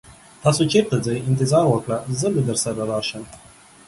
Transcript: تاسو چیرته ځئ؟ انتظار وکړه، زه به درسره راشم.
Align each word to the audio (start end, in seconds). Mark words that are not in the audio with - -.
تاسو 0.43 0.61
چیرته 0.71 0.95
ځئ؟ 1.05 1.17
انتظار 1.29 1.65
وکړه، 1.69 1.97
زه 2.19 2.27
به 2.33 2.41
درسره 2.49 2.81
راشم. 2.91 3.23